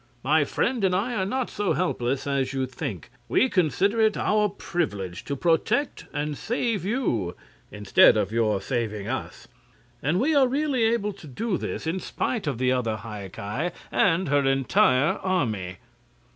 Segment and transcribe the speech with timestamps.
[0.23, 3.11] My friend and I are not so helpless as you think.
[3.29, 7.35] We consider it our privilege to protect and save you,
[7.69, 9.47] instead of your saving us;
[10.01, 13.75] and we are really able to do this in spite of the other High Ki
[13.91, 15.77] and her entire army."